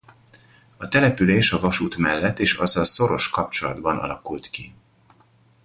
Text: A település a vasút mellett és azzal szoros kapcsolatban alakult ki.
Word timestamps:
A 0.77 0.87
település 0.87 1.51
a 1.51 1.59
vasút 1.59 1.95
mellett 1.97 2.39
és 2.39 2.53
azzal 2.57 2.83
szoros 2.83 3.29
kapcsolatban 3.29 3.97
alakult 3.97 4.49
ki. 4.49 4.73